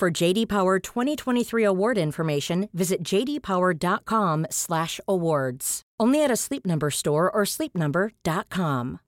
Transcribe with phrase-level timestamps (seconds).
[0.00, 5.82] For JD Power 2023 award information, visit jdpower.com/awards.
[6.00, 9.00] Only at a Sleep Number store or sleepnumber.com.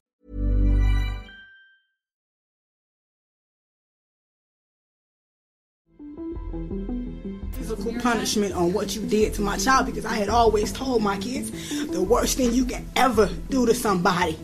[7.52, 11.16] physical punishment on what you did to my child because I had always told my
[11.16, 11.50] kids
[11.86, 14.36] the worst thing you can ever do to somebody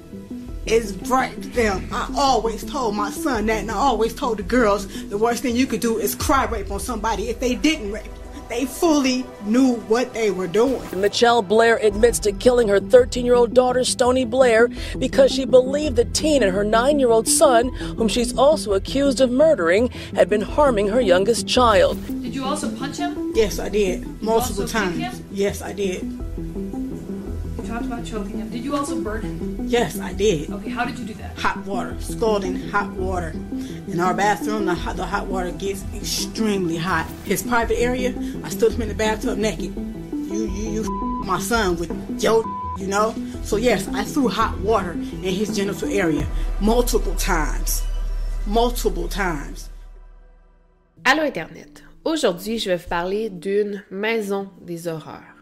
[0.66, 1.88] is break them.
[1.92, 5.56] I always told my son that, and I always told the girls the worst thing
[5.56, 8.06] you could do is cry rape on somebody if they didn't rape.
[8.48, 10.80] They fully knew what they were doing.
[10.98, 15.96] Michelle Blair admits to killing her 13 year old daughter, Stony Blair, because she believed
[15.96, 20.30] the teen and her 9 year old son, whom she's also accused of murdering, had
[20.30, 21.98] been harming her youngest child.
[22.22, 23.32] Did you also punch him?
[23.34, 24.22] Yes, I did.
[24.22, 24.96] Multiple times.
[24.96, 25.26] him?
[25.30, 26.47] Yes, I did.
[27.78, 28.50] You talked about choking him.
[28.50, 29.56] Did you also burn him?
[29.68, 30.50] Yes, I did.
[30.50, 31.38] Okay, how did you do that?
[31.38, 33.28] Hot water, scalding hot water.
[33.86, 37.06] In our bathroom, the hot, the hot water gets extremely hot.
[37.24, 38.12] His private area,
[38.42, 39.76] I stood him in the bathtub naked.
[39.76, 40.88] You, you, you, f-
[41.28, 42.42] my son with your,
[42.78, 43.14] you know.
[43.44, 46.26] So yes, I threw hot water in his genital area
[46.60, 47.84] multiple times,
[48.44, 49.70] multiple times.
[51.04, 51.84] Allô Internet.
[52.04, 55.37] Aujourd'hui, je vais vous parler d'une maison des horreurs.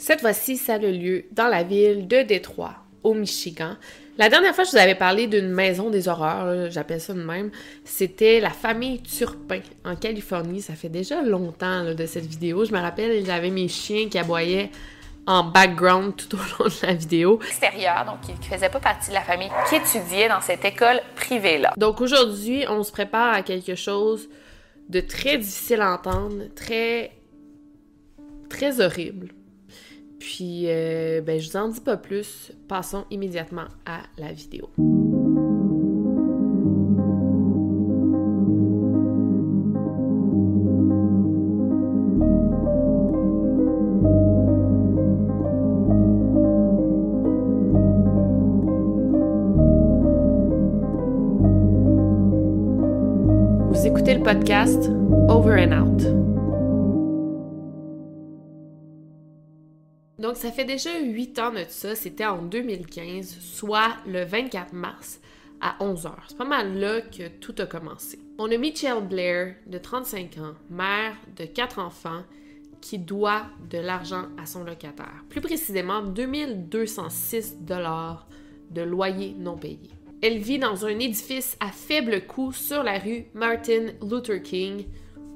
[0.00, 3.76] Cette fois-ci, ça a lieu dans la ville de Détroit, au Michigan.
[4.16, 7.50] La dernière fois, je vous avais parlé d'une maison des horreurs, j'appelle ça de même.
[7.84, 10.62] C'était la famille Turpin en Californie.
[10.62, 12.64] Ça fait déjà longtemps là, de cette vidéo.
[12.64, 14.70] Je me rappelle, j'avais mes chiens qui aboyaient
[15.26, 17.38] en background tout au long de la vidéo.
[17.46, 21.02] extérieur, donc qui ne faisait pas partie de la famille, qui étudiait dans cette école
[21.14, 21.74] privée-là.
[21.76, 24.30] Donc aujourd'hui, on se prépare à quelque chose
[24.88, 27.12] de très difficile à entendre, très
[28.48, 29.34] très horrible.
[30.20, 32.52] Puis, euh, ben, je vous en dis pas plus.
[32.68, 34.68] Passons immédiatement à la vidéo.
[53.70, 54.90] Vous écoutez le podcast
[55.30, 56.39] Over and Out.
[60.20, 61.94] Donc, ça fait déjà 8 ans de ça.
[61.94, 65.18] C'était en 2015, soit le 24 mars
[65.62, 66.12] à 11h.
[66.28, 68.18] C'est pas mal là que tout a commencé.
[68.38, 72.22] On a Michelle Blair, de 35 ans, mère de 4 enfants,
[72.82, 75.24] qui doit de l'argent à son locataire.
[75.30, 78.26] Plus précisément, 2206 dollars
[78.70, 79.90] de loyer non payé.
[80.22, 84.84] Elle vit dans un édifice à faible coût sur la rue Martin Luther King.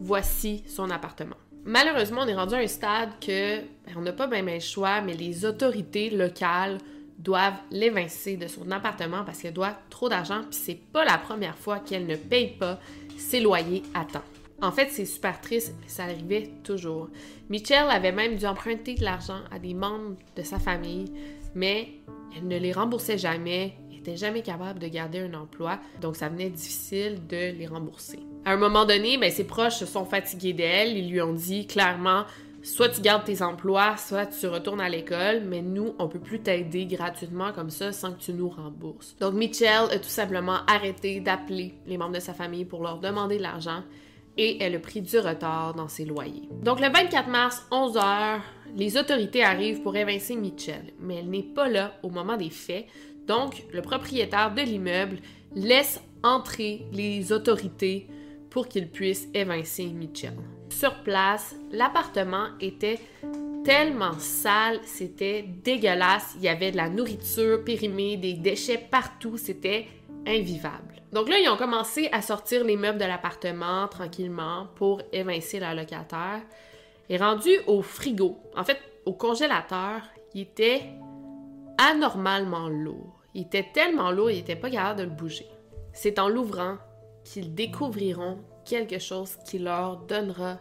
[0.00, 1.36] Voici son appartement.
[1.66, 5.00] Malheureusement, on est rendu à un stade que ben, on n'a pas bien le choix,
[5.00, 6.78] mais les autorités locales
[7.18, 11.56] doivent l'évincer de son appartement parce qu'elle doit trop d'argent, puis c'est pas la première
[11.56, 12.78] fois qu'elle ne paye pas
[13.16, 14.24] ses loyers à temps.
[14.60, 17.08] En fait, c'est super triste, mais ça arrivait toujours.
[17.48, 21.06] Michelle avait même dû emprunter de l'argent à des membres de sa famille,
[21.54, 21.88] mais
[22.36, 26.50] elle ne les remboursait jamais, était jamais capable de garder un emploi, donc ça venait
[26.50, 28.20] difficile de les rembourser.
[28.46, 31.66] À un moment donné, ben, ses proches se sont fatigués d'elle, ils lui ont dit
[31.66, 32.24] clairement
[32.62, 36.40] soit tu gardes tes emplois, soit tu retournes à l'école, mais nous, on peut plus
[36.40, 39.16] t'aider gratuitement comme ça sans que tu nous rembourses.
[39.20, 43.36] Donc Michelle a tout simplement arrêté d'appeler les membres de sa famille pour leur demander
[43.36, 43.82] de l'argent
[44.36, 46.48] et elle a pris du retard dans ses loyers.
[46.62, 48.40] Donc le 24 mars, 11h,
[48.76, 52.86] les autorités arrivent pour évincer Michelle, mais elle n'est pas là au moment des faits.
[53.26, 55.18] Donc le propriétaire de l'immeuble
[55.54, 58.08] laisse entrer les autorités
[58.54, 60.38] pour qu'ils puissent évincer Michelle.
[60.68, 63.00] Sur place, l'appartement était
[63.64, 66.36] tellement sale, c'était dégueulasse.
[66.36, 69.88] Il y avait de la nourriture périmée, des déchets partout, c'était
[70.24, 71.02] invivable.
[71.12, 75.74] Donc là, ils ont commencé à sortir les meubles de l'appartement tranquillement pour évincer la
[75.74, 76.42] locataire.
[77.08, 80.00] Et rendu au frigo, en fait au congélateur,
[80.32, 80.82] il était
[81.76, 83.18] anormalement lourd.
[83.34, 85.48] Il était tellement lourd, il n'était pas capable de le bouger.
[85.92, 86.78] C'est en l'ouvrant
[87.24, 90.58] qu'ils découvriront quelque chose qui leur donnera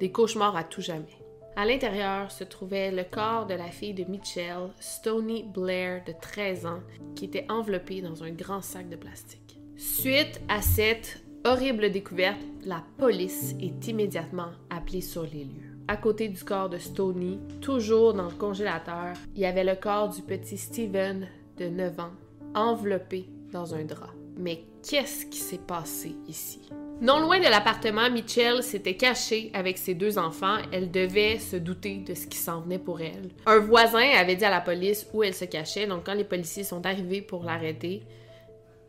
[0.00, 1.18] des cauchemars à tout jamais.
[1.56, 6.66] À l'intérieur se trouvait le corps de la fille de Mitchell, Stony Blair, de 13
[6.66, 6.80] ans,
[7.14, 9.58] qui était enveloppée dans un grand sac de plastique.
[9.78, 15.76] Suite à cette horrible découverte, la police est immédiatement appelée sur les lieux.
[15.88, 20.08] À côté du corps de Stony, toujours dans le congélateur, il y avait le corps
[20.08, 22.12] du petit Steven de 9 ans,
[22.54, 24.10] enveloppé dans un drap.
[24.36, 26.60] Mais qu'est-ce qui s'est passé ici?
[27.00, 30.56] Non loin de l'appartement, Mitchell s'était cachée avec ses deux enfants.
[30.72, 33.30] Elle devait se douter de ce qui s'en venait pour elle.
[33.44, 36.64] Un voisin avait dit à la police où elle se cachait, donc quand les policiers
[36.64, 38.02] sont arrivés pour l'arrêter,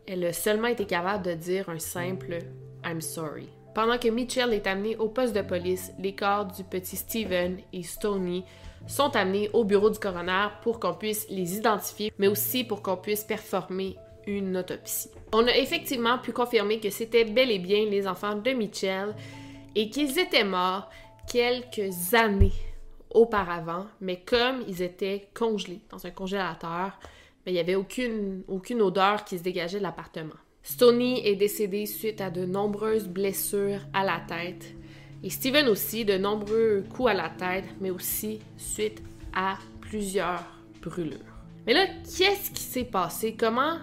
[0.06, 2.38] elle a seulement été capable de dire un simple
[2.84, 3.48] I'm sorry.
[3.74, 7.82] Pendant que Mitchell est amené au poste de police, les corps du petit Steven et
[7.82, 8.44] Stoney
[8.86, 12.96] sont amenés au bureau du coroner pour qu'on puisse les identifier, mais aussi pour qu'on
[12.96, 13.96] puisse performer
[14.28, 15.10] une autopsie.
[15.32, 19.14] On a effectivement pu confirmer que c'était bel et bien les enfants de Mitchell
[19.74, 20.90] et qu'ils étaient morts
[21.30, 22.52] quelques années
[23.10, 26.98] auparavant, mais comme ils étaient congelés dans un congélateur,
[27.46, 30.34] il n'y avait aucune, aucune odeur qui se dégageait de l'appartement.
[30.62, 34.74] Stoney est décédé suite à de nombreuses blessures à la tête
[35.24, 39.02] et Steven aussi de nombreux coups à la tête, mais aussi suite
[39.34, 40.44] à plusieurs
[40.82, 41.18] brûlures.
[41.66, 43.34] Mais là, qu'est-ce qui s'est passé?
[43.38, 43.78] Comment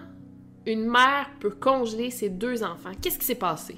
[0.66, 2.92] une mère peut congeler ses deux enfants?
[3.00, 3.76] Qu'est-ce qui s'est passé?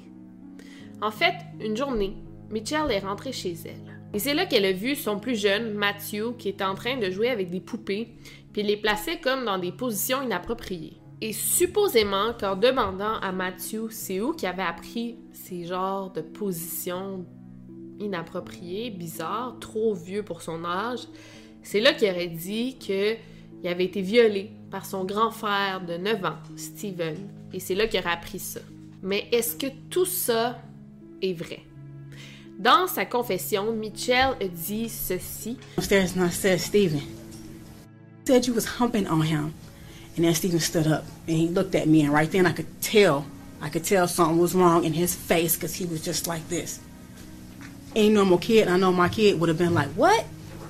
[1.01, 2.17] En fait, une journée,
[2.49, 3.97] Mitchell est rentrée chez elle.
[4.13, 7.11] Et c'est là qu'elle a vu son plus jeune, Matthew, qui était en train de
[7.11, 8.15] jouer avec des poupées,
[8.51, 10.97] puis les plaçait comme dans des positions inappropriées.
[11.21, 17.25] Et supposément qu'en demandant à Matthew c'est où qu'il avait appris ces genres de positions
[17.99, 21.01] inappropriées, bizarres, trop vieux pour son âge,
[21.61, 23.17] c'est là qu'il aurait dit qu'il
[23.65, 27.15] avait été violé par son grand frère de 9 ans, Steven.
[27.53, 28.59] Et c'est là qu'il aurait appris ça.
[29.01, 30.59] Mais est-ce que tout ça
[31.21, 31.61] est vrai?
[32.59, 35.57] Dans sa confession, Mitchell dit ceci.
[35.77, 37.01] Upstairs and I said, Steven,
[38.25, 39.53] said you was humping on him.
[40.17, 42.67] And then Steven stood up and he looked at me, and right then I could
[42.81, 43.25] tell,
[43.61, 46.81] I could tell something was wrong in his face because he was just like this.
[47.95, 50.25] Any normal kid, I know my kid would have been like, What?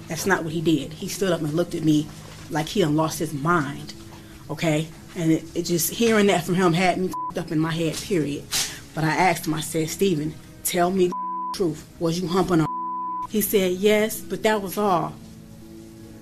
[0.07, 0.93] That's not what he did.
[0.93, 2.07] He stood up and looked at me
[2.49, 3.93] like he done lost his mind.
[4.49, 4.87] Okay?
[5.15, 8.43] And it, it just, hearing that from him had me up in my head, period.
[8.95, 11.13] But I asked him, I said, Steven, tell me the
[11.53, 11.87] truth.
[11.99, 12.67] Was you humping on?
[13.29, 15.13] He said, Yes, but that was all.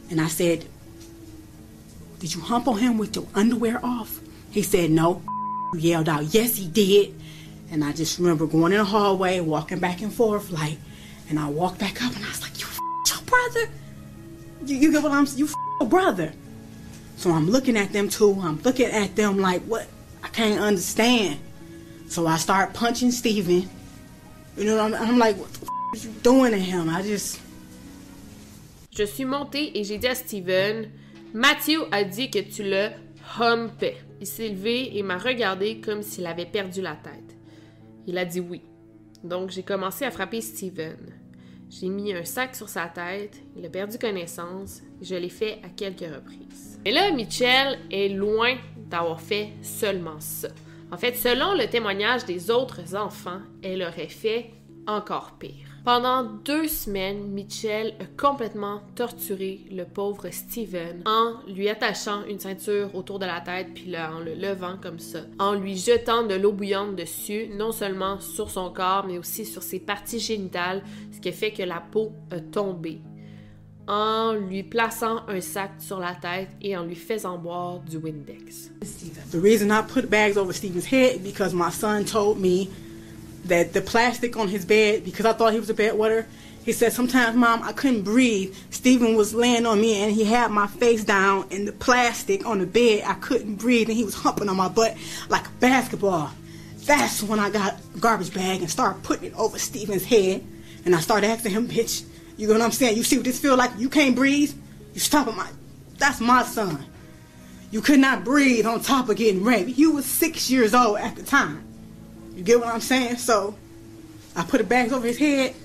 [0.09, 0.65] And I said,
[2.19, 4.19] did you hump on him with your underwear off?
[4.51, 5.21] He said, No.
[5.75, 7.13] Yelled out, Yes, he did.
[7.69, 10.77] And I just remember going in the hallway, walking back and forth, like,
[11.30, 12.68] and I walked back up and I was like, You
[13.07, 13.71] your brother?
[14.65, 15.39] You, you get what I'm saying?
[15.39, 15.47] You
[15.85, 16.33] brother.
[17.18, 18.39] So I'm looking at them too.
[18.41, 19.88] I'm looking at them like, What?
[20.24, 21.39] I can't understand.
[22.09, 23.69] So I start punching Steven.
[24.57, 25.65] You know, I'm, I'm like, What the
[25.95, 26.89] f- you doing to him?
[26.89, 27.39] I just.
[28.91, 30.89] Je suis montée et j'ai dit à Steven,
[31.33, 32.89] Matthew a dit que tu le
[33.39, 33.97] humpais.
[34.19, 37.35] Il s'est levé et m'a regardé comme s'il avait perdu la tête.
[38.07, 38.62] Il a dit oui.
[39.23, 40.97] Donc j'ai commencé à frapper Steven.
[41.69, 45.69] J'ai mis un sac sur sa tête, il a perdu connaissance, je l'ai fait à
[45.69, 46.79] quelques reprises.
[46.85, 50.47] Et là, Mitchell est loin d'avoir fait seulement ça.
[50.91, 54.51] En fait, selon le témoignage des autres enfants, elle aurait fait
[54.87, 55.67] encore pire.
[55.87, 62.93] Pendant deux semaines, Mitchell a complètement torturé le pauvre Steven en lui attachant une ceinture
[62.93, 66.51] autour de la tête puis en le levant comme ça, en lui jetant de l'eau
[66.51, 71.29] bouillante dessus, non seulement sur son corps mais aussi sur ses parties génitales, ce qui
[71.29, 72.99] a fait que la peau a tombé
[73.87, 78.71] en lui plaçant un sac sur la tête et en lui faisant boire du Windex.
[79.31, 82.67] The reason I put bags over Steven's head because my son told me
[83.45, 86.25] that the plastic on his bed, because I thought he was a bedwetter,
[86.63, 88.53] he said, sometimes, Mom, I couldn't breathe.
[88.71, 92.59] Steven was laying on me and he had my face down and the plastic on
[92.59, 94.97] the bed, I couldn't breathe and he was humping on my butt
[95.29, 96.29] like a basketball.
[96.79, 100.45] That's when I got a garbage bag and started putting it over Steven's head.
[100.83, 102.97] And I started asking him, bitch, you know what I'm saying?
[102.97, 103.71] You see what this feel like?
[103.77, 104.53] You can't breathe?
[104.94, 105.49] You stop stopping my,
[105.97, 106.85] that's my son.
[107.71, 109.77] You could not breathe on top of getting raped.
[109.77, 111.67] You was six years old at the time.
[112.37, 113.17] You get what I'm saying?
[113.17, 113.56] So
[114.35, 115.56] I put the bags over his head.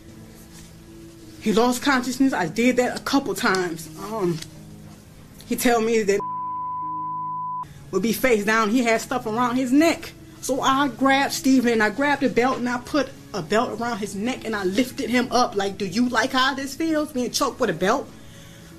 [1.43, 2.33] He lost consciousness.
[2.33, 3.91] I did that a couple times.
[3.99, 4.39] Um,
[5.45, 6.19] he tell me that
[7.91, 8.71] would be face down.
[8.71, 10.13] He had stuff around his neck.
[10.41, 14.15] So I grabbed Steven I grabbed a belt and I put a belt around his
[14.15, 17.13] neck and I lifted him up like, do you like how this feels?
[17.13, 18.09] Being choked with a belt.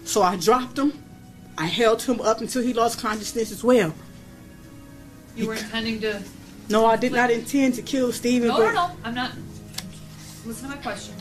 [0.03, 1.03] So I dropped him.
[1.59, 3.93] I held him up until he lost consciousness as well.
[5.35, 6.23] You were intending to.
[6.69, 8.47] No, I did not intend to kill Steven.
[8.47, 8.91] No, but no, no.
[9.03, 9.31] I'm not.
[10.45, 11.15] Listen to my question.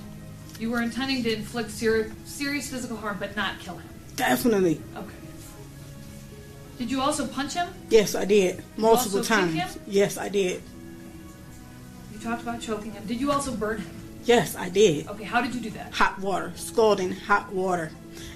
[0.59, 3.89] You were intending to inflict ser- serious physical harm, but not kill him.
[4.17, 4.81] Definitely.
[4.97, 5.15] Okay.
[6.79, 7.69] Did you also punch him?
[7.91, 8.63] Yes, I did.
[8.77, 9.75] Multiple also kick times.
[9.75, 9.83] him?
[9.87, 10.63] Yes, I did.
[12.13, 13.05] You talked about choking him.
[13.07, 13.91] Did you also burn him?
[14.25, 15.09] Yes, I did.
[15.09, 15.93] Okay, how did you do that?
[15.95, 17.91] Hot water, scalding hot water.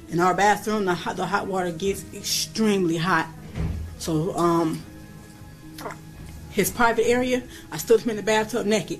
[0.09, 3.29] In our bathroom, the hot, the hot water gets extremely hot.
[3.99, 4.83] So, um,
[6.57, 8.99] his private area, I stood him in the bathtub naked.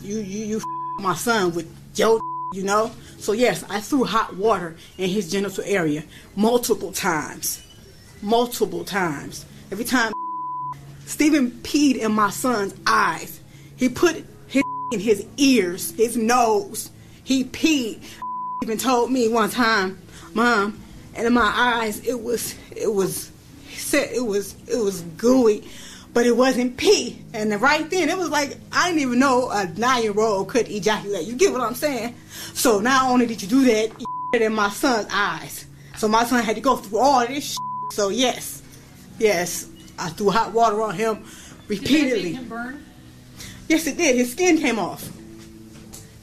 [0.00, 0.62] You, you, you,
[1.00, 2.18] my son with your,
[2.54, 2.90] you know.
[3.18, 6.02] So yes, I threw hot water in his genital area
[6.34, 7.62] multiple times,
[8.22, 9.44] multiple times.
[9.70, 10.14] Every time
[11.04, 13.38] Stephen peed in my son's eyes,
[13.76, 16.90] he put his in his ears, his nose.
[17.22, 18.02] He peed.
[18.62, 19.98] Even told me one time,
[20.32, 20.80] Mom,
[21.14, 23.30] and in my eyes, it was, it was,
[23.74, 25.64] said it was, it was gooey
[26.14, 27.18] but it wasn't pee.
[27.34, 30.48] And the right then, it was like, I didn't even know a nine year old
[30.48, 31.26] could ejaculate.
[31.26, 32.14] You get what I'm saying?
[32.54, 34.06] So not only did you do that, you
[34.40, 35.66] in my son's eyes.
[35.96, 37.58] So my son had to go through all this shit.
[37.92, 38.62] So yes,
[39.18, 39.68] yes,
[39.98, 41.24] I threw hot water on him
[41.68, 42.00] repeatedly.
[42.00, 42.84] Did that make him burn?
[43.68, 44.16] Yes, it did.
[44.16, 45.08] His skin came off.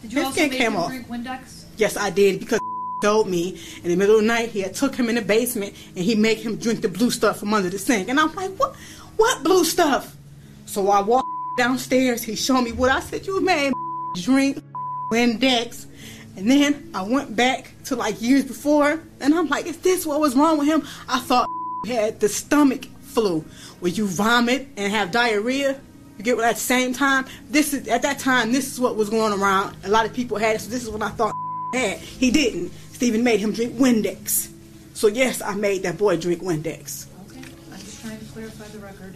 [0.02, 0.90] Did you His also skin make came him off.
[0.90, 1.64] drink Windex?
[1.78, 2.60] Yes, I did because
[3.02, 5.74] told me in the middle of the night he had took him in the basement
[5.96, 8.10] and he make him drink the blue stuff from under the sink.
[8.10, 8.76] And I'm like, what?
[9.22, 10.18] What blue stuff?
[10.66, 12.24] So I walked downstairs.
[12.24, 13.28] He showed me what I said.
[13.28, 13.72] You made
[14.16, 14.64] drink
[15.12, 15.86] Windex.
[16.36, 20.20] And then I went back to like years before, and I'm like, is this what
[20.20, 20.82] was wrong with him?
[21.08, 21.46] I thought
[21.86, 23.46] he had the stomach flu,
[23.80, 25.80] where you vomit and have diarrhea.
[26.18, 27.28] You get what at the same time.
[27.48, 28.52] This is at that time.
[28.52, 29.78] This is what was going around.
[29.84, 31.36] A lot of people had it, so this is what I thought
[31.76, 32.00] had.
[32.00, 32.72] He didn't.
[32.92, 34.50] Stephen made him drink Windex.
[34.96, 37.06] So yes, I made that boy drink Windex.
[38.34, 39.16] Clarify the record.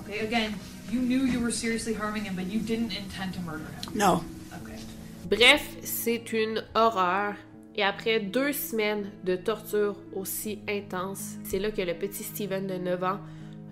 [0.00, 0.54] Okay, again,
[0.90, 3.92] you knew you were seriously harming him, but you didn't intend to murder him?
[3.94, 4.24] No.
[4.62, 4.78] Okay.
[5.30, 7.34] Bref, c'est une horreur.
[7.76, 12.74] Et après deux semaines de torture aussi intenses, c'est là que le petit Steven de
[12.74, 13.18] 9 ans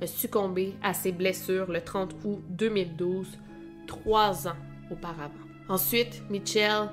[0.00, 3.38] a succombé à ses blessures le 30 août 2012,
[3.86, 4.56] trois ans
[4.90, 5.32] auparavant.
[5.68, 6.88] Ensuite, Mitchell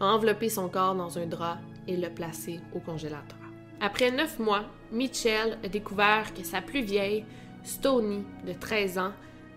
[0.00, 3.37] a enveloppé son corps dans un drap et l'a placé au congélateur.
[3.80, 7.24] Après neuf mois, Mitchell a découvert que sa plus vieille,
[7.62, 9.12] Stony, de 13 ans,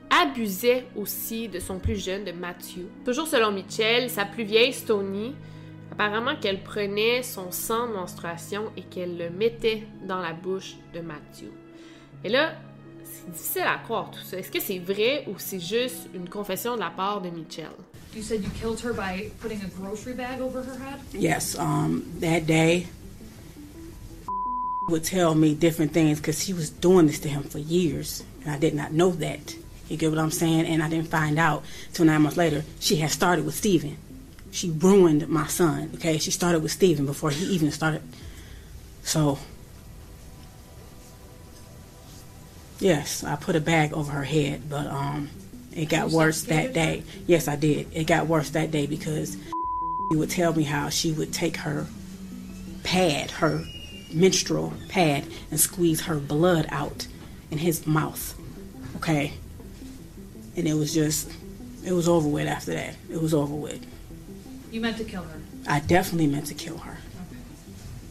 [0.09, 2.85] abusait aussi de son plus jeune, de Matthew.
[3.05, 5.33] Toujours selon Mitchell, sa plus vieille, Stony,
[5.91, 10.99] apparemment qu'elle prenait son sang de menstruation et qu'elle le mettait dans la bouche de
[10.99, 11.49] Matthew.
[12.23, 12.53] Et là,
[13.03, 14.37] c'est difficile à croire tout ça.
[14.37, 17.71] Est-ce que c'est vrai ou c'est juste une confession de la part de Mitchell?
[18.13, 20.99] You said you killed her by putting a grocery bag over her head?
[21.13, 22.87] Yes, um, that day
[24.89, 28.51] would tell me different things because he was doing this to him for years, and
[28.51, 29.55] I did not know that.
[29.87, 30.65] You get what I'm saying?
[30.65, 32.63] And I didn't find out till nine months later.
[32.79, 33.97] She had started with Steven.
[34.49, 35.91] She ruined my son.
[35.95, 38.01] Okay, she started with Steven before he even started.
[39.03, 39.37] So,
[42.79, 45.29] yes, I put a bag over her head, but um,
[45.73, 47.03] it got worse that day.
[47.27, 47.87] Yes, I did.
[47.93, 49.37] It got worse that day because
[50.09, 51.85] she would tell me how she would take her
[52.83, 53.63] pad, her
[54.13, 57.07] menstrual pad, and squeeze her blood out
[57.49, 58.35] in his mouth.
[58.97, 59.33] Okay.
[60.55, 61.31] And it was just,
[61.85, 62.95] it was over with after that.
[63.09, 63.85] It was over with.
[64.71, 65.41] You meant to kill her.
[65.67, 66.97] I definitely meant to kill her.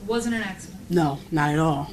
[0.02, 0.90] It wasn't an accident.
[0.90, 1.90] No, not at all.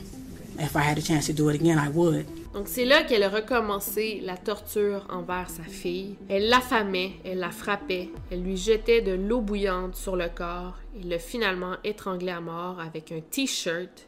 [0.59, 2.27] If I had a chance to do it again, I would.
[2.57, 6.15] Donc c'est là qu'elle a recommencé la torture envers sa fille.
[6.27, 11.03] Elle l'affamait, elle la frappait, elle lui jetait de l'eau bouillante sur le corps et
[11.03, 14.07] l'a finalement étranglée à mort avec un t-shirt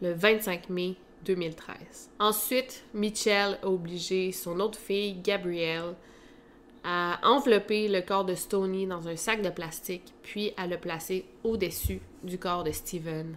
[0.00, 0.94] le 25 mai
[1.26, 2.08] 2013.
[2.18, 5.96] Ensuite, Mitchell a obligé son autre fille, Gabrielle,
[6.82, 11.26] à envelopper le corps de Stony dans un sac de plastique, puis à le placer
[11.44, 13.36] au-dessus du corps de Steven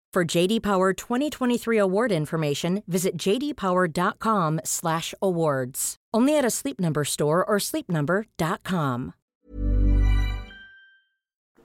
[0.13, 5.95] For JD Power 2023 award information, visit jdpower.com/awards.
[6.13, 9.13] Only at a Sleep Number store or sleepnumber.com.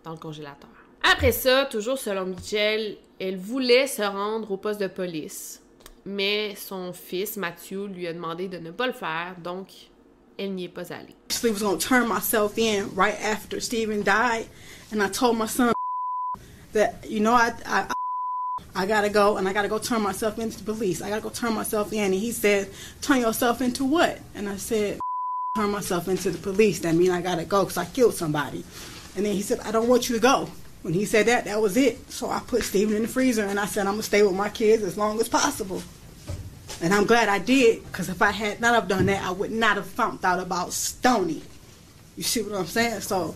[0.05, 0.71] dans le congélateur.
[1.03, 5.61] Après ça, toujours selon Mitchell, elle voulait se rendre au poste de police,
[6.05, 9.71] mais son fils Matthew lui a demandé de ne pas le faire, donc
[10.39, 11.17] elle n'y est pas allée.
[11.29, 14.47] actually was going to turn myself in right after Stephen died,
[14.93, 15.73] and I told my son
[16.73, 17.87] that you know I I,
[18.77, 21.01] I gotta go and I gotta go turn myself into the police.
[21.01, 22.05] I gotta go turn myself in.
[22.05, 22.69] And he said,
[23.01, 24.21] turn yourself into what?
[24.35, 25.01] And I said,
[25.57, 26.81] turn myself into the police.
[26.81, 28.65] That mean I gotta go because I killed somebody.
[29.17, 30.51] And then he said, I don't want you to go.
[30.83, 32.11] When he said that, that was it.
[32.13, 34.51] So I put Steven in the freezer and I said, I'm gonna stay with my
[34.51, 35.83] kids as long as possible.
[36.83, 39.53] And I'm glad I did, because if I had not have done that, I would
[39.53, 41.43] not have found out about Stony.
[42.15, 43.01] You see what I'm saying?
[43.01, 43.35] So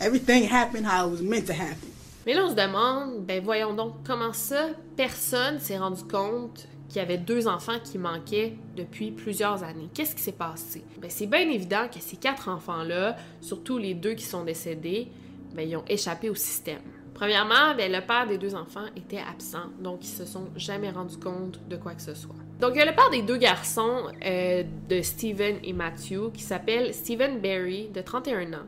[0.00, 1.90] everything happened how it was meant to happen.
[2.26, 6.96] Mais là, on se demande, ben voyons donc, comment ça, personne s'est rendu compte qu'il
[6.96, 9.88] y avait deux enfants qui manquaient depuis plusieurs années?
[9.94, 10.84] Qu'est-ce qui s'est passé?
[10.98, 15.08] Ben, c'est bien évident que ces quatre enfants-là, surtout les deux qui sont décédés,
[15.54, 16.82] ben, ils ont échappé au système.
[17.14, 21.18] Premièrement, ben, le père des deux enfants était absent, donc ils se sont jamais rendus
[21.18, 22.34] compte de quoi que ce soit.
[22.60, 26.42] Donc, il y a le père des deux garçons euh, de Steven et Matthew qui
[26.42, 28.66] s'appelle Steven Berry, de 31 ans,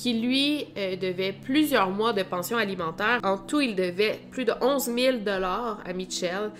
[0.00, 3.20] qui lui euh, devait plusieurs mois de pension alimentaire.
[3.22, 6.52] En tout, il devait plus de 11 000 à Mitchell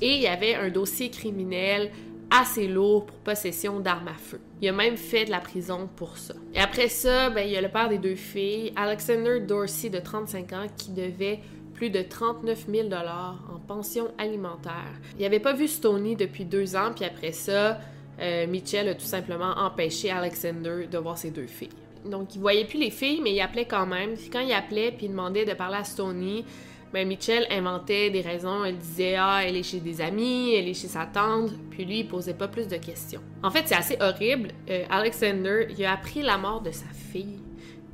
[0.00, 1.90] et il y avait un dossier criminel
[2.30, 4.40] assez lourd pour possession d'armes à feu.
[4.62, 6.32] Il a même fait de la prison pour ça.
[6.54, 9.98] Et après ça, ben, il y a le père des deux filles, Alexander Dorsey de
[9.98, 11.40] 35 ans, qui devait
[11.74, 14.94] plus de 39 000 en pension alimentaire.
[15.18, 17.78] Il n'avait pas vu Stoney depuis deux ans, puis après ça,
[18.20, 21.68] euh, Mitchell a tout simplement empêché Alexander de voir ses deux filles.
[22.10, 24.14] Donc, il voyait plus les filles, mais il appelait quand même.
[24.14, 26.44] Puis quand il appelait, puis il demandait de parler à Stoney,
[26.92, 28.64] ben Mitchell inventait des raisons.
[28.64, 31.50] Elle disait Ah, elle est chez des amis, elle est chez sa tante.
[31.70, 33.20] Puis lui, il posait pas plus de questions.
[33.42, 34.50] En fait, c'est assez horrible.
[34.70, 37.40] Euh, Alexander, il a appris la mort de sa fille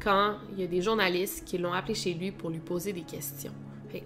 [0.02, 3.02] quand il y a des journalistes qui l'ont appelé chez lui pour lui poser des
[3.02, 3.52] questions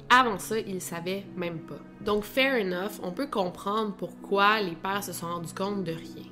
[0.08, 1.78] avant ça, il savait même pas.
[2.00, 6.24] Donc, fair enough, on peut comprendre pourquoi les pères se sont rendus compte de rien.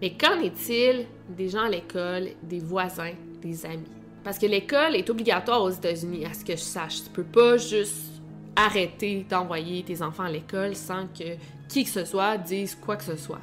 [0.00, 3.90] Mais qu'en est-il des gens à l'école, des voisins, des amis?
[4.22, 7.04] Parce que l'école est obligatoire aux États-Unis, à ce que je sache.
[7.04, 8.20] Tu peux pas juste
[8.56, 11.36] arrêter d'envoyer tes enfants à l'école sans que
[11.68, 13.40] qui que ce soit dise quoi que ce soit.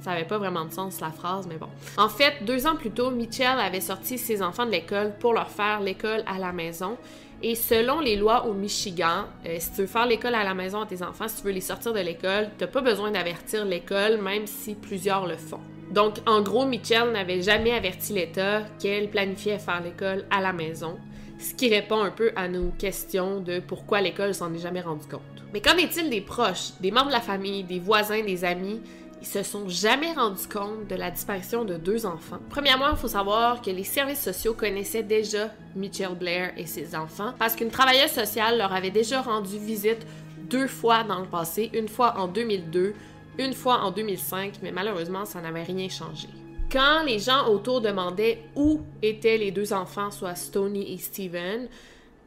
[0.00, 1.68] Ça avait pas vraiment de sens la phrase, mais bon.
[1.96, 5.50] En fait, deux ans plus tôt, Mitchell avait sorti ses enfants de l'école pour leur
[5.50, 6.96] faire l'école à la maison.
[7.40, 10.80] Et selon les lois au Michigan, euh, si tu veux faire l'école à la maison
[10.80, 13.64] à tes enfants, si tu veux les sortir de l'école, tu n'as pas besoin d'avertir
[13.64, 15.60] l'école, même si plusieurs le font.
[15.92, 20.98] Donc, en gros, Mitchell n'avait jamais averti l'État qu'elle planifiait faire l'école à la maison,
[21.38, 25.06] ce qui répond un peu à nos questions de pourquoi l'école s'en est jamais rendu
[25.06, 25.22] compte.
[25.54, 28.80] Mais qu'en est-il des proches, des membres de la famille, des voisins, des amis
[29.20, 32.38] ils se sont jamais rendus compte de la disparition de deux enfants.
[32.50, 37.34] Premièrement, il faut savoir que les services sociaux connaissaient déjà Mitchell Blair et ses enfants
[37.38, 40.06] parce qu'une travailleuse sociale leur avait déjà rendu visite
[40.48, 42.94] deux fois dans le passé, une fois en 2002,
[43.38, 46.28] une fois en 2005, mais malheureusement, ça n'avait rien changé.
[46.70, 51.68] Quand les gens autour demandaient où étaient les deux enfants, soit Stony et Steven,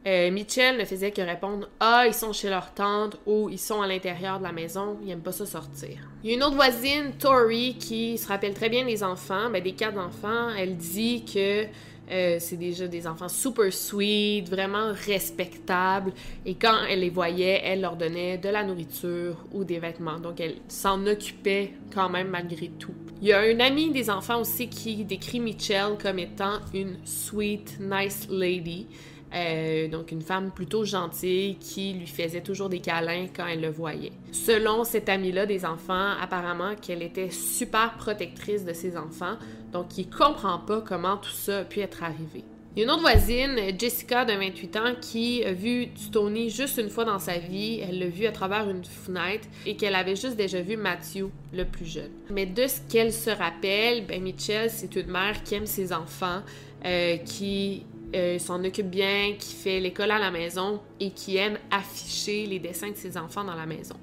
[0.04, 3.82] euh, Mitchell ne faisait que répondre Ah, ils sont chez leur tante ou ils sont
[3.82, 5.98] à l'intérieur de la maison, ils n'aiment pas ça sortir.
[6.24, 9.62] Il y a une autre voisine, Tori, qui se rappelle très bien des enfants, ben,
[9.62, 10.48] des quatre enfants.
[10.56, 11.66] Elle dit que
[12.10, 16.12] euh, c'est déjà des enfants super sweet, vraiment respectables.
[16.44, 20.18] Et quand elle les voyait, elle leur donnait de la nourriture ou des vêtements.
[20.18, 22.94] Donc elle s'en occupait quand même malgré tout.
[23.20, 27.78] Il y a un ami des enfants aussi qui décrit Mitchell comme étant une sweet,
[27.80, 28.88] nice lady.
[29.34, 33.70] Euh, donc une femme plutôt gentille qui lui faisait toujours des câlins quand elle le
[33.70, 34.12] voyait.
[34.30, 39.36] Selon cette amie-là des enfants, apparemment qu'elle était super protectrice de ses enfants,
[39.72, 42.44] donc il comprend pas comment tout ça a pu être arrivé.
[42.74, 46.78] Il y a une autre voisine, Jessica de 28 ans, qui a vu Tony juste
[46.78, 47.80] une fois dans sa vie.
[47.86, 51.66] Elle l'a vu à travers une fenêtre et qu'elle avait juste déjà vu Matthew, le
[51.66, 52.10] plus jeune.
[52.30, 56.40] Mais de ce qu'elle se rappelle, ben Mitchell, c'est une mère qui aime ses enfants,
[56.86, 57.84] euh, qui
[58.14, 62.58] euh, s'en occupe bien, qui fait l'école à la maison et qui aime afficher les
[62.58, 63.96] dessins de ses enfants dans la maison.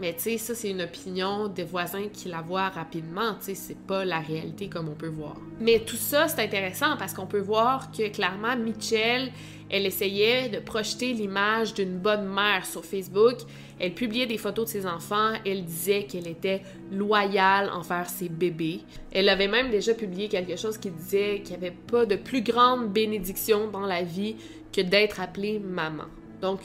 [0.00, 3.54] Mais tu sais, ça, c'est une opinion des voisins qui la voient rapidement, tu sais,
[3.54, 5.36] c'est pas la réalité comme on peut voir.
[5.60, 9.30] Mais tout ça, c'est intéressant parce qu'on peut voir que clairement, Mitchell,
[9.70, 13.36] elle essayait de projeter l'image d'une bonne mère sur Facebook.
[13.80, 15.32] Elle publiait des photos de ses enfants.
[15.46, 18.80] Elle disait qu'elle était loyale envers ses bébés.
[19.12, 22.42] Elle avait même déjà publié quelque chose qui disait qu'il n'y avait pas de plus
[22.42, 24.36] grande bénédiction dans la vie
[24.74, 26.04] que d'être appelée maman.
[26.42, 26.60] Donc,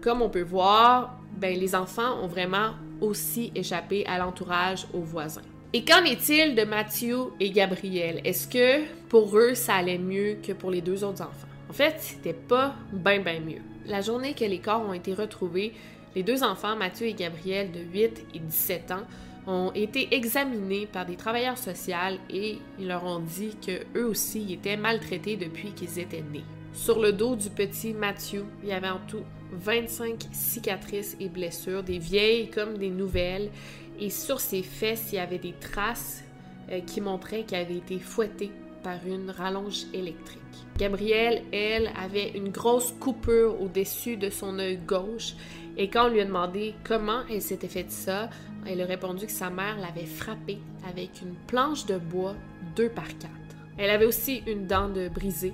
[0.00, 5.42] comme on peut voir, ben, les enfants ont vraiment aussi échappé à l'entourage aux voisins.
[5.72, 8.20] Et qu'en est-il de Mathieu et Gabriel?
[8.24, 11.48] Est-ce que pour eux, ça allait mieux que pour les deux autres enfants?
[11.68, 13.60] En fait, c'était pas bien, bien mieux.
[13.86, 15.72] La journée que les corps ont été retrouvés,
[16.14, 19.02] les deux enfants, Mathieu et Gabriel, de 8 et 17 ans,
[19.46, 21.94] ont été examinés par des travailleurs sociaux
[22.30, 26.44] et ils leur ont dit que eux aussi étaient maltraités depuis qu'ils étaient nés.
[26.72, 31.82] Sur le dos du petit Mathieu, il y avait en tout 25 cicatrices et blessures,
[31.82, 33.50] des vieilles comme des nouvelles,
[33.98, 36.22] et sur ses fesses, il y avait des traces
[36.70, 38.50] euh, qui montraient qu'elle avait été fouettée
[38.82, 40.40] par une rallonge électrique.
[40.78, 45.34] Gabrielle, elle, avait une grosse coupure au-dessus de son œil gauche
[45.76, 48.30] et quand on lui a demandé comment elle s'était fait ça,
[48.66, 52.34] elle a répondu que sa mère l'avait frappée avec une planche de bois
[52.76, 53.30] 2 par 4.
[53.78, 55.52] Elle avait aussi une dent de brisée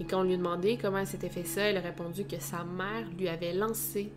[0.00, 2.38] et quand on lui a demandé comment elle s'était fait ça, elle a répondu que
[2.40, 4.10] sa mère lui avait lancé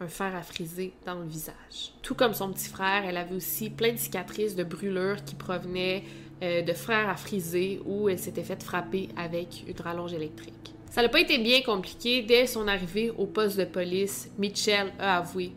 [0.00, 1.92] un fer à friser dans le visage.
[2.02, 6.04] Tout comme son petit frère, elle avait aussi plein de cicatrices de brûlures qui provenaient
[6.42, 10.74] euh, de frères à friser où elle s'était faite frapper avec une rallonge électrique.
[10.90, 12.22] Ça n'a pas été bien compliqué.
[12.22, 15.52] Dès son arrivée au poste de police, Mitchell a avoué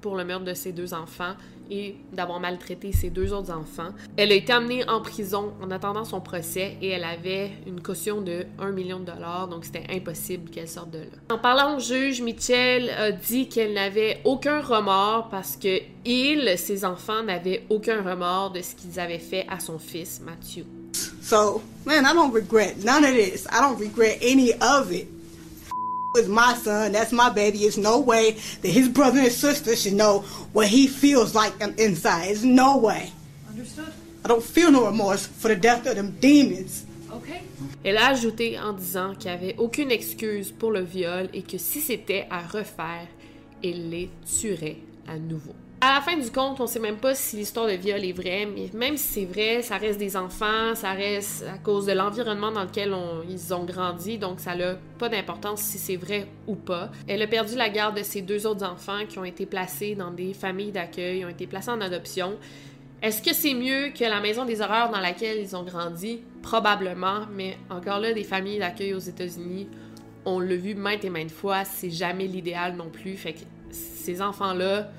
[0.00, 1.34] pour le meurtre de ses deux enfants
[1.70, 3.90] et d'avoir maltraité ses deux autres enfants.
[4.16, 8.20] Elle a été amenée en prison en attendant son procès et elle avait une caution
[8.20, 11.04] de 1 million de dollars, donc c'était impossible qu'elle sorte de là.
[11.30, 16.84] En parlant au juge, Mitchell a dit qu'elle n'avait aucun remords parce que il, ses
[16.84, 20.64] enfants, n'avaient aucun remords de ce qu'ils avaient fait à son fils, Matthew.
[21.22, 23.46] So, man, I don't regret none of this.
[23.50, 25.08] I don't regret any of it.
[26.16, 26.92] Is my son.
[26.92, 27.58] That's my baby.
[27.58, 30.20] There's no way that his brother and sister should know
[30.52, 32.28] what he feels like inside.
[32.28, 33.12] There's no way.
[33.48, 33.92] Understood?
[34.24, 36.84] I don't feel no remorse for the death of them demons.
[37.12, 37.42] Okay.
[37.84, 41.58] Elle a ajouté en disant qu'il n'y avait aucune excuse pour le viol et que
[41.58, 43.08] si c'était à refaire,
[43.64, 45.54] elle les tuerait à nouveau.
[45.82, 48.44] À la fin du compte, on sait même pas si l'histoire de viol est vraie,
[48.44, 52.52] mais même si c'est vrai, ça reste des enfants, ça reste à cause de l'environnement
[52.52, 52.94] dans lequel
[53.30, 56.90] ils ont grandi, donc ça n'a pas d'importance si c'est vrai ou pas.
[57.08, 60.10] Elle a perdu la garde de ses deux autres enfants qui ont été placés dans
[60.10, 62.36] des familles d'accueil, ont été placés en adoption.
[63.00, 66.20] Est-ce que c'est mieux que la maison des horreurs dans laquelle ils ont grandi?
[66.42, 69.66] Probablement, mais encore là, des familles d'accueil aux États-Unis,
[70.26, 73.16] on l'a vu maintes et maintes fois, c'est jamais l'idéal non plus.
[73.16, 73.38] Fait que
[73.70, 74.90] ces enfants-là,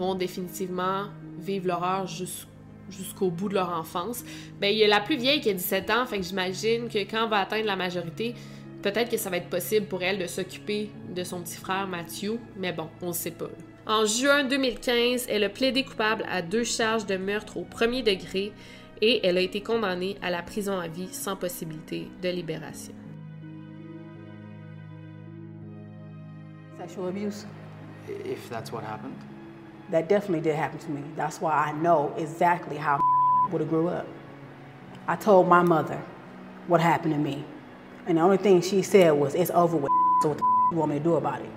[0.00, 1.08] vont définitivement
[1.38, 4.24] vivre l'horreur jusqu'au bout de leur enfance.
[4.60, 6.98] Ben, il y a la plus vieille qui a 17 ans, fait que j'imagine que
[6.98, 8.34] quand on va atteindre la majorité,
[8.82, 12.38] peut-être que ça va être possible pour elle de s'occuper de son petit frère Matthew,
[12.56, 13.50] mais bon, on ne sait pas.
[13.86, 18.52] En juin 2015, elle a plaidé coupable à deux charges de meurtre au premier degré
[19.02, 22.94] et elle a été condamnée à la prison à vie sans possibilité de libération.
[26.78, 27.46] Sexual abuse?
[28.08, 29.29] If that's what happened.
[29.90, 31.02] That definitely did happen to me.
[31.16, 33.00] That's why I know exactly how
[33.50, 34.06] would have grew up.
[35.06, 36.00] I told my mother
[36.66, 37.44] what happened to me,
[38.06, 39.90] and the only thing she said was, "It's over with."
[40.22, 41.50] So what the you want me to do about it?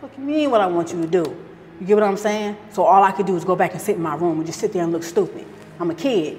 [0.00, 0.50] What you mean?
[0.50, 1.36] What I want you to do?
[1.80, 2.56] You get what I'm saying?
[2.72, 4.60] So all I could do is go back and sit in my room and just
[4.60, 5.46] sit there and look stupid.
[5.80, 6.38] I'm a kid,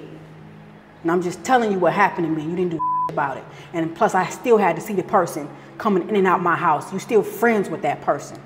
[1.02, 2.48] and I'm just telling you what happened to me.
[2.48, 2.78] You didn't do
[3.10, 6.42] about it, and plus I still had to see the person coming in and out
[6.42, 6.92] my house.
[6.92, 8.38] You still friends with that person.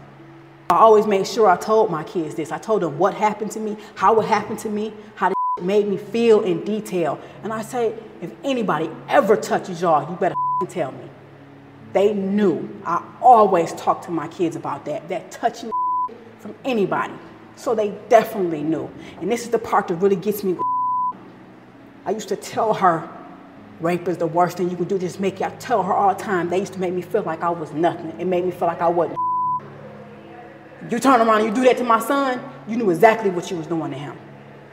[0.70, 2.50] I always made sure I told my kids this.
[2.50, 5.86] I told them what happened to me, how it happened to me, how the made
[5.86, 7.20] me feel in detail.
[7.42, 10.34] And I say, if anybody ever touches y'all, you better
[10.68, 11.08] tell me.
[11.92, 12.68] They knew.
[12.84, 15.70] I always talk to my kids about that, that touching
[16.40, 17.14] from anybody.
[17.56, 18.90] So they definitely knew.
[19.20, 20.56] And this is the part that really gets me.
[22.04, 23.08] I used to tell her,
[23.80, 24.98] rape is the worst thing you can do.
[24.98, 25.42] Just make it.
[25.42, 26.48] I tell her all the time.
[26.48, 28.12] They used to make me feel like I was nothing.
[28.18, 29.23] It made me feel like I wasn't
[30.90, 33.54] you turn around and you do that to my son, you knew exactly what she
[33.54, 34.16] was doing to him.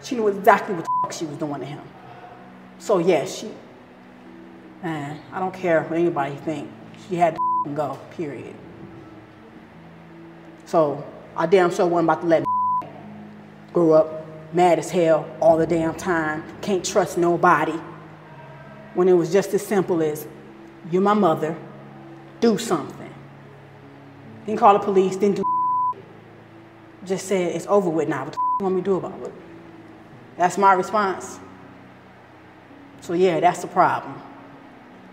[0.04, 1.82] She knew exactly what she was doing to him.
[2.80, 3.52] So yeah, she,
[4.82, 6.69] man, I don't care what anybody think.
[7.08, 8.56] She had to go, period.
[10.65, 11.04] So
[11.36, 12.45] I damn sure wasn't about to let
[13.74, 14.21] grow up
[14.54, 17.80] mad as hell all the damn time, can't trust nobody.
[18.93, 20.28] When it was just as simple as,
[20.91, 21.56] you're my mother,
[22.41, 23.13] do something.
[24.45, 25.43] Didn't call the police, didn't do
[27.06, 28.26] just said, it's over with now.
[28.26, 29.34] What the f- want me to do about it?
[30.38, 31.40] That's my response.
[33.02, 34.22] So, yeah, that's the problem.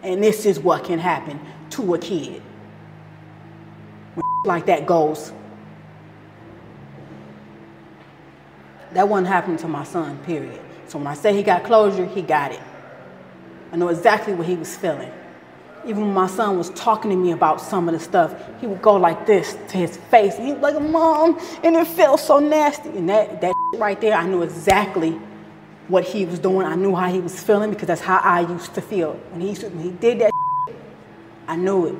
[0.03, 2.43] And this is what can happen to a kid.
[4.15, 5.33] When like that goes,
[8.93, 10.61] that wasn't happening to my son, period.
[10.87, 12.61] So when I say he got closure, he got it.
[13.73, 15.13] I know exactly what he was feeling
[15.85, 18.83] even when my son was talking to me about some of the stuff, he would
[18.83, 20.37] go like this to his face.
[20.37, 22.91] He'd be like, Mom, and it felt so nasty.
[22.91, 25.19] And that, that right there, I knew exactly
[25.89, 26.67] what he was doing.
[26.67, 29.15] I knew how he was feeling because that's how I used to feel.
[29.33, 30.33] When he, when he did that,
[31.47, 31.97] I knew it.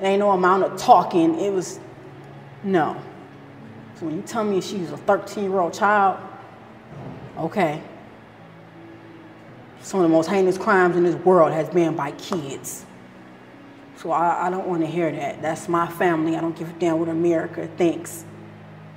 [0.00, 1.38] There ain't no amount of talking.
[1.38, 1.78] It was,
[2.64, 3.00] no.
[3.96, 6.18] So when you tell me she was a 13 year old child,
[7.36, 7.82] okay.
[9.82, 12.86] Some of the most heinous crimes in this world has been by kids.
[14.00, 15.42] So I, I don't want to hear that.
[15.42, 16.34] That's my family.
[16.34, 18.24] I don't give a damn what America thinks.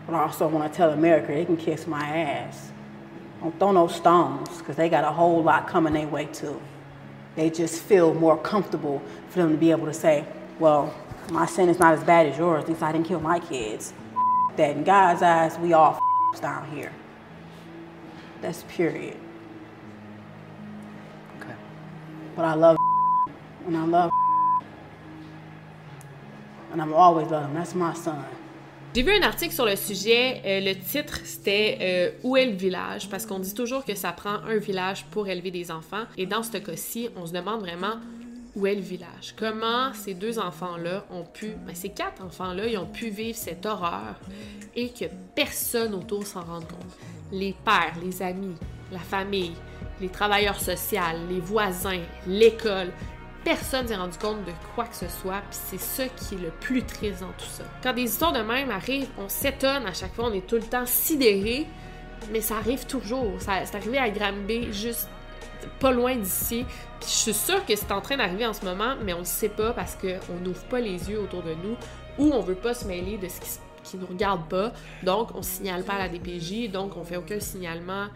[0.06, 2.72] But I also want to tell America they can kiss my ass.
[3.42, 6.62] Don't throw no stones, because they got a whole lot coming their way too.
[7.36, 10.26] They just feel more comfortable for them to be able to say,
[10.58, 10.94] well,
[11.30, 13.94] my sin is not as bad as yours, at least I didn't kill my kids.
[14.56, 16.00] That in God's eyes, we all
[16.40, 16.94] down here.
[18.42, 19.18] That's period.
[21.40, 21.56] Okay.
[22.36, 22.78] But I love
[23.66, 24.12] and I love
[26.74, 27.30] and I'm always.
[27.30, 28.16] That's my son.
[28.96, 30.42] J'ai vu un article sur le sujet.
[30.46, 33.10] euh, le titre, c'était euh, Où est le village?
[33.10, 36.04] Parce qu'on dit toujours que ça prend un village pour élever des enfants.
[36.16, 37.96] Et dans ce cas-ci, on se demande vraiment
[38.56, 39.34] où est le village?
[39.36, 43.66] Comment ces deux enfants-là ont pu, ben, ces quatre enfants-là, ils ont pu vivre cette
[43.66, 44.20] horreur
[44.76, 46.98] et que personne autour s'en rende compte?
[47.32, 48.56] Les pères, les amis,
[48.92, 49.54] la famille,
[50.00, 51.00] les travailleurs sociaux,
[51.32, 52.92] les voisins, l'école,
[53.44, 56.50] personne s'est rendu compte de quoi que ce soit, puis c'est ça qui est le
[56.50, 57.64] plus triste dans tout ça.
[57.82, 60.64] Quand des histoires de même arrivent, on s'étonne à chaque fois, on est tout le
[60.64, 61.68] temps sidéré,
[62.32, 63.42] mais ça arrive toujours.
[63.42, 65.10] Ça, c'est arrivé à Granby, juste
[65.80, 66.66] pas loin d'ici.
[67.00, 69.26] Puis je suis sûre que c'est en train d'arriver en ce moment, mais on le
[69.26, 71.78] sait pas parce qu'on n'ouvre pas les yeux autour de nous
[72.18, 73.50] ou on veut pas se mêler de ce qui,
[73.84, 74.74] qui nous regarde pas.
[75.04, 78.08] Donc on signale pas à la DPJ, donc on fait aucun signalement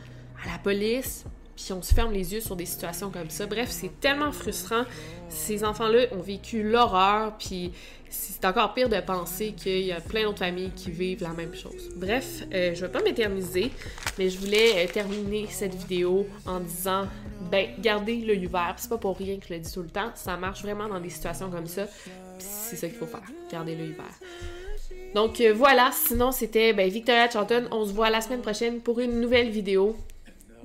[0.44, 1.26] à la police.
[1.58, 3.48] Puis on se ferme les yeux sur des situations comme ça.
[3.48, 4.84] Bref, c'est tellement frustrant.
[5.28, 7.72] Ces enfants-là ont vécu l'horreur, puis
[8.10, 11.56] c'est encore pire de penser qu'il y a plein d'autres familles qui vivent la même
[11.56, 11.90] chose.
[11.96, 13.72] Bref, euh, je vais pas m'éterniser,
[14.20, 17.08] mais je voulais euh, terminer cette vidéo en disant,
[17.52, 18.76] ben, gardez l'œil ouvert.
[18.78, 20.12] C'est pas pour rien que je le dis tout le temps.
[20.14, 21.88] Ça marche vraiment dans des situations comme ça.
[22.38, 23.24] C'est ça qu'il faut faire.
[23.52, 24.20] Garder l'œil ouvert.
[25.16, 27.66] Donc euh, voilà, sinon c'était ben, Victoria Charlton.
[27.72, 29.96] On se voit la semaine prochaine pour une nouvelle vidéo.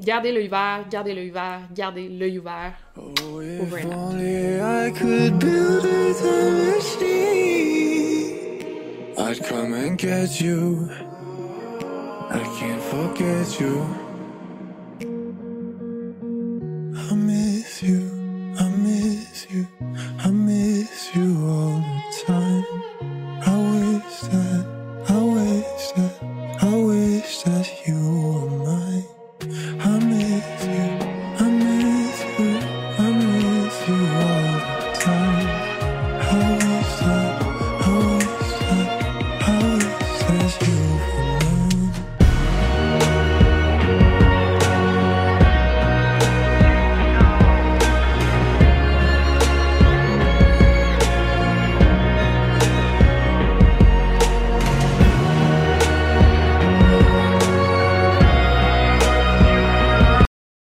[0.00, 2.72] Gardez l'œil ouvert, gardez l'œil ouvert, gardez l'œil ouvert.
[2.96, 3.92] And out.
[3.92, 6.52] Only I could build a time.
[9.18, 10.90] I'd come and get you.
[12.30, 14.11] I can't forget you.